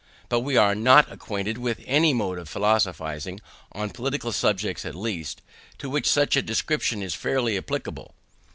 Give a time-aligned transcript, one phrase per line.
[0.29, 3.39] But we are not acquainted with any mode of philosophizing,
[3.71, 5.43] on political subjects at least,
[5.77, 8.15] to which such a description is fairly applicable.